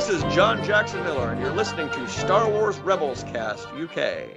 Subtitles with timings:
[0.00, 4.30] This is John Jackson Miller, and you're listening to Star Wars Rebels Cast UK.